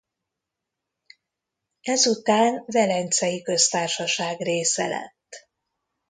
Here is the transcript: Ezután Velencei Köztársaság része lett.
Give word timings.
Ezután 1.81 2.63
Velencei 2.65 3.41
Köztársaság 3.41 4.39
része 4.39 4.87
lett. 4.87 5.49